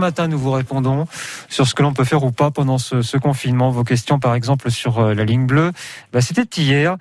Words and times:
matin, 0.00 0.28
nous 0.28 0.38
vous 0.38 0.52
répondons 0.52 1.08
sur 1.48 1.66
ce 1.66 1.74
que 1.74 1.82
l'on 1.82 1.92
peut 1.92 2.04
faire 2.04 2.22
ou 2.22 2.30
pas 2.30 2.52
pendant 2.52 2.78
ce, 2.78 3.16
confinement. 3.16 3.70
Vos 3.70 3.82
questions, 3.82 4.20
par 4.20 4.36
exemple, 4.36 4.70
sur 4.70 5.00
euh, 5.00 5.12
la 5.12 5.24
ligne 5.24 5.44
bleue, 5.44 5.72
bah, 6.12 6.20
c'était 6.20 6.44
hier. 6.62 6.96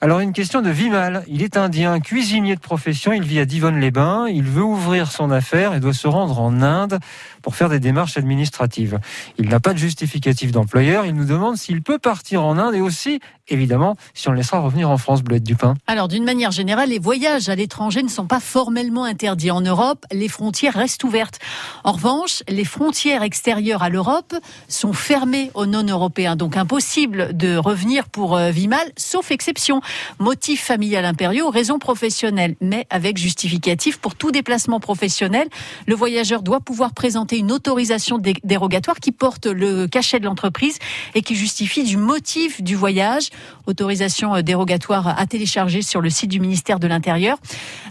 Alors, 0.00 0.20
une 0.20 0.32
question 0.32 0.62
de 0.62 0.70
Vimal. 0.70 1.24
Il 1.28 1.42
est 1.42 1.58
indien, 1.58 2.00
cuisinier 2.00 2.54
de 2.54 2.60
profession. 2.60 3.12
Il 3.12 3.24
vit 3.24 3.38
à 3.38 3.44
Divonne-les-Bains. 3.44 4.28
Il 4.28 4.44
veut 4.44 4.62
ouvrir 4.62 5.12
son 5.12 5.30
affaire 5.30 5.74
et 5.74 5.80
doit 5.80 5.92
se 5.92 6.08
rendre 6.08 6.40
en 6.40 6.62
Inde 6.62 7.00
pour 7.42 7.54
faire 7.54 7.68
des 7.68 7.80
démarches 7.80 8.16
administratives. 8.16 8.98
Il 9.36 9.50
n'a 9.50 9.60
pas 9.60 9.74
de 9.74 9.78
justificatif 9.78 10.50
d'employeur. 10.50 11.04
Il 11.04 11.14
nous 11.14 11.26
demande 11.26 11.58
s'il 11.58 11.82
peut 11.82 11.98
partir 11.98 12.44
en 12.44 12.56
Inde 12.56 12.74
et 12.74 12.80
aussi, 12.80 13.20
évidemment, 13.48 13.96
si 14.14 14.28
on 14.28 14.32
le 14.32 14.38
laissera 14.38 14.60
revenir 14.60 14.90
en 14.90 14.98
France, 14.98 15.22
Bleuette 15.22 15.44
Dupin. 15.44 15.74
Alors, 15.86 16.08
d'une 16.08 16.24
manière 16.24 16.50
générale, 16.50 16.90
les 16.90 16.98
voyages 16.98 17.48
à 17.48 17.54
l'étranger 17.54 18.02
ne 18.02 18.08
sont 18.08 18.26
pas 18.26 18.40
formellement 18.40 19.04
interdits. 19.04 19.50
En 19.50 19.60
Europe, 19.60 20.04
les 20.12 20.28
frontières 20.28 20.74
restent 20.74 21.04
ouvertes. 21.04 21.38
En 21.84 21.92
revanche, 21.92 22.42
les 22.48 22.64
frontières 22.64 23.22
extérieures 23.22 23.82
à 23.82 23.88
l'Europe 23.88 24.34
sont 24.68 24.92
fermées 24.92 25.50
aux 25.54 25.66
non-européens. 25.66 26.36
Donc, 26.36 26.56
impossible 26.56 27.36
de 27.36 27.56
revenir 27.56 28.08
pour 28.08 28.36
euh, 28.36 28.50
Vimal, 28.50 28.86
sauf 28.96 29.30
exception. 29.30 29.80
Motif 30.18 30.64
familial 30.64 31.04
impériaux, 31.04 31.50
raison 31.50 31.78
professionnelle, 31.78 32.56
mais 32.60 32.86
avec 32.90 33.18
justificatif 33.18 33.98
pour 33.98 34.14
tout 34.14 34.30
déplacement 34.30 34.80
professionnel. 34.80 35.48
Le 35.86 35.94
voyageur 35.94 36.42
doit 36.42 36.60
pouvoir 36.60 36.92
présenter 36.92 37.38
une 37.38 37.52
autorisation 37.52 38.18
dérogatoire 38.44 39.00
qui 39.00 39.12
porte 39.12 39.46
le 39.46 39.86
cachet 39.86 40.20
de 40.20 40.24
l'entreprise 40.24 40.78
et 41.14 41.22
qui 41.22 41.34
justifie 41.34 41.84
du 41.84 41.96
motif 41.96 42.62
du 42.62 42.74
voyage. 42.74 43.30
Autorisation 43.66 44.34
euh, 44.34 44.42
dérogatoire 44.42 45.18
à 45.18 45.26
télécharger 45.26 45.82
sur 45.82 46.00
le 46.00 46.10
site 46.10 46.30
du 46.30 46.40
ministère 46.40 46.78
de 46.78 46.86
l'Intérieur. 46.86 47.38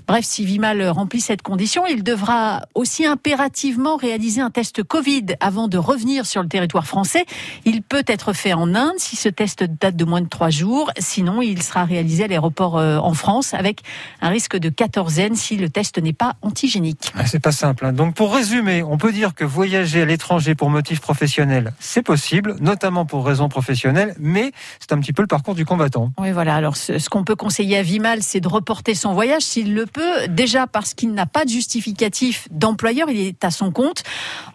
Bref, 0.07 0.25
si 0.25 0.45
Vimal 0.45 0.87
remplit 0.89 1.21
cette 1.21 1.41
condition, 1.41 1.85
il 1.85 2.03
devra 2.03 2.63
aussi 2.75 3.05
impérativement 3.05 3.97
réaliser 3.97 4.41
un 4.41 4.49
test 4.49 4.83
Covid 4.83 5.25
avant 5.39 5.67
de 5.67 5.77
revenir 5.77 6.25
sur 6.25 6.41
le 6.41 6.47
territoire 6.47 6.87
français. 6.87 7.25
Il 7.65 7.81
peut 7.81 8.03
être 8.07 8.33
fait 8.33 8.53
en 8.53 8.73
Inde 8.73 8.95
si 8.97 9.15
ce 9.15 9.29
test 9.29 9.63
date 9.63 9.95
de 9.95 10.05
moins 10.05 10.21
de 10.21 10.29
trois 10.29 10.49
jours. 10.49 10.91
Sinon, 10.97 11.41
il 11.41 11.61
sera 11.61 11.85
réalisé 11.85 12.23
à 12.23 12.27
l'aéroport 12.27 12.77
euh, 12.77 12.97
en 12.97 13.13
France 13.13 13.53
avec 13.53 13.81
un 14.21 14.29
risque 14.29 14.57
de 14.57 14.69
quatorzaine 14.69 15.35
si 15.35 15.57
le 15.57 15.69
test 15.69 15.97
n'est 16.01 16.13
pas 16.13 16.35
antigénique. 16.41 17.11
Ah, 17.15 17.25
c'est 17.25 17.39
pas 17.39 17.51
simple. 17.51 17.85
Hein. 17.85 17.93
Donc, 17.93 18.15
pour 18.15 18.33
résumer, 18.33 18.83
on 18.83 18.97
peut 18.97 19.11
dire 19.11 19.35
que 19.35 19.43
voyager 19.43 20.01
à 20.01 20.05
l'étranger 20.05 20.55
pour 20.55 20.69
motif 20.69 21.01
professionnel, 21.01 21.73
c'est 21.79 22.01
possible, 22.01 22.55
notamment 22.59 23.05
pour 23.05 23.25
raison 23.25 23.49
professionnelle, 23.49 24.15
mais 24.19 24.51
c'est 24.79 24.93
un 24.93 24.99
petit 24.99 25.13
peu 25.13 25.21
le 25.21 25.27
parcours 25.37 25.53
du 25.53 25.65
combattant. 25.65 26.11
Oui, 26.17 26.31
voilà. 26.31 26.55
Alors, 26.55 26.75
ce, 26.77 27.09
qu'on 27.09 27.23
peut 27.23 27.35
conseiller 27.35 27.77
à 27.77 27.83
Vimal, 27.83 28.23
c'est 28.23 28.39
de 28.39 28.47
reporter 28.47 28.95
son 28.95 29.13
voyage 29.13 29.43
s'il 29.43 29.75
le 29.75 29.85
peut. 29.85 30.27
Déjà 30.29 30.65
parce 30.65 30.95
qu'il 30.95 31.13
n'a 31.13 31.27
pas 31.27 31.45
de 31.45 31.51
justificatif 31.51 32.47
d'employeur, 32.49 33.07
il 33.11 33.19
est 33.19 33.45
à 33.45 33.51
son 33.51 33.69
compte. 33.69 34.01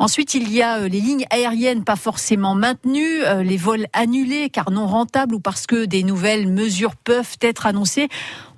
Ensuite, 0.00 0.34
il 0.34 0.52
y 0.52 0.60
a 0.60 0.78
euh, 0.78 0.88
les 0.88 1.00
lignes 1.00 1.24
aériennes 1.30 1.84
pas 1.84 1.94
forcément 1.94 2.56
maintenues, 2.56 3.22
euh, 3.24 3.44
les 3.44 3.56
vols 3.56 3.86
annulés 3.92 4.50
car 4.50 4.72
non 4.72 4.88
rentables 4.88 5.36
ou 5.36 5.40
parce 5.40 5.68
que 5.68 5.84
des 5.84 6.02
nouvelles 6.02 6.48
mesures 6.48 6.96
peuvent 6.96 7.36
être 7.40 7.66
annoncées. 7.66 8.08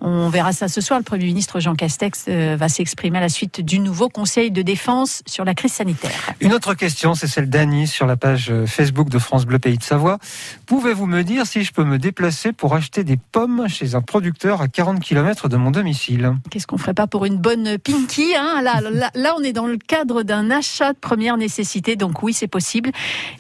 On 0.01 0.31
verra 0.31 0.55
ça 0.55 0.69
ce 0.69 0.81
soir. 0.81 0.99
Le 0.99 1.05
Premier 1.05 1.27
ministre 1.27 1.61
Jean 1.61 1.75
Castex 1.75 2.25
euh, 2.29 2.57
va 2.59 2.71
s'exprimer 2.71 3.19
à 3.19 3.23
la 3.23 3.29
suite 3.29 3.61
du 3.61 3.81
nouveau 3.81 4.09
Conseil 4.09 4.51
de 4.51 4.63
défense 4.63 5.23
sur 5.27 5.45
la 5.45 5.55
crise 5.55 5.73
sanitaire. 5.73 6.35
Une 6.41 6.55
autre 6.55 6.73
question, 6.73 7.15
c'est 7.15 7.27
celle 7.27 7.51
d'Annie 7.51 7.87
sur 7.87 8.07
la 8.07 8.17
page 8.17 8.51
Facebook 8.67 9.11
de 9.11 9.19
France 9.19 9.45
Bleu 9.45 9.59
Pays 9.59 9.77
de 9.77 9.83
Savoie. 9.83 10.19
Pouvez-vous 10.67 11.07
me 11.07 11.23
dire 11.23 11.47
si 11.47 11.65
je 11.65 11.73
peux 11.73 11.85
me 11.85 11.99
déplacer 11.99 12.14
pour 12.57 12.75
acheter 12.75 13.05
des 13.05 13.17
pommes 13.17 13.67
chez 13.69 13.95
un 13.95 14.01
producteur 14.01 14.61
à 14.61 14.69
40 14.69 15.01
km 15.01 15.49
de 15.49 15.57
mon 15.57 15.71
domicile 15.71 16.35
Qu'est-ce 16.51 16.67
qu'on 16.67 16.79
ferait 16.79 16.95
pas 16.95 17.07
pour 17.07 17.25
une 17.25 17.37
bonne 17.37 17.79
pinky 17.79 18.35
hein? 18.37 18.63
Là, 18.63 18.81
là, 19.15 19.35
on 19.39 19.43
est 19.43 19.53
dans 19.53 19.67
le 19.67 19.77
cadre 19.77 20.23
d'un 20.23 20.51
achat 20.51 20.93
de 20.93 20.99
première 20.99 21.37
nécessité, 21.37 21.97
donc 21.97 22.23
oui, 22.23 22.33
c'est 22.33 22.49
possible. 22.49 22.91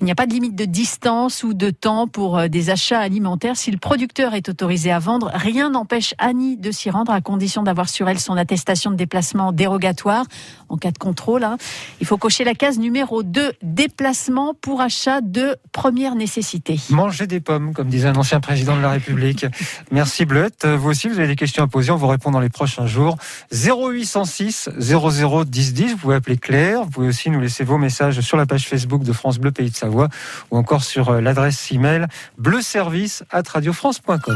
Il 0.00 0.04
n'y 0.04 0.10
a 0.10 0.14
pas 0.14 0.26
de 0.26 0.32
limite 0.32 0.56
de 0.56 0.64
distance 0.64 1.42
ou 1.42 1.54
de 1.54 1.70
temps 1.70 2.08
pour 2.08 2.38
euh, 2.38 2.48
des 2.48 2.70
achats 2.70 3.00
alimentaires. 3.00 3.56
Si 3.56 3.70
le 3.70 3.78
producteur 3.78 4.34
est 4.34 4.48
autorisé 4.48 4.90
à 4.90 4.98
vendre, 4.98 5.30
rien 5.34 5.70
n'empêche 5.70 6.14
Annie 6.18 6.56
de 6.56 6.70
s'y 6.70 6.90
rendre 6.90 7.12
à 7.12 7.20
condition 7.20 7.62
d'avoir 7.62 7.88
sur 7.88 8.08
elle 8.08 8.18
son 8.18 8.36
attestation 8.36 8.90
de 8.90 8.96
déplacement 8.96 9.52
dérogatoire 9.52 10.26
en 10.68 10.76
cas 10.76 10.90
de 10.90 10.98
contrôle. 10.98 11.44
Hein. 11.44 11.56
Il 12.00 12.06
faut 12.06 12.16
cocher 12.16 12.44
la 12.44 12.54
case 12.54 12.78
numéro 12.78 13.22
2, 13.22 13.52
déplacement 13.62 14.54
pour 14.54 14.80
achat 14.80 15.20
de 15.20 15.56
première 15.72 16.14
nécessité. 16.14 16.80
Manger 16.90 17.26
des 17.26 17.40
pommes, 17.40 17.72
comme 17.74 17.88
disait 17.88 18.08
un 18.08 18.16
ancien 18.16 18.40
président 18.40 18.63
de 18.64 18.80
la 18.80 18.90
République. 18.90 19.46
Merci 19.90 20.24
Bleuette. 20.24 20.66
Vous 20.66 20.88
aussi, 20.88 21.08
vous 21.08 21.18
avez 21.18 21.28
des 21.28 21.36
questions 21.36 21.62
à 21.62 21.66
poser, 21.66 21.90
on 21.90 21.96
vous 21.96 22.06
répond 22.06 22.30
dans 22.30 22.40
les 22.40 22.48
prochains 22.48 22.86
jours. 22.86 23.16
0806 23.52 24.70
00 24.78 25.44
10 25.44 25.74
10, 25.74 25.92
vous 25.92 25.96
pouvez 25.98 26.14
appeler 26.16 26.36
Claire. 26.36 26.84
Vous 26.84 26.90
pouvez 26.90 27.08
aussi 27.08 27.30
nous 27.30 27.40
laisser 27.40 27.64
vos 27.64 27.78
messages 27.78 28.20
sur 28.20 28.36
la 28.36 28.46
page 28.46 28.66
Facebook 28.66 29.02
de 29.02 29.12
France 29.12 29.38
Bleu 29.38 29.50
Pays 29.50 29.70
de 29.70 29.76
Savoie 29.76 30.08
ou 30.50 30.56
encore 30.56 30.84
sur 30.84 31.10
euh, 31.10 31.20
l'adresse 31.20 31.70
email 31.70 32.06
bleuservice 32.38 33.24
at 33.30 33.42
radiofrance.com. 33.46 34.32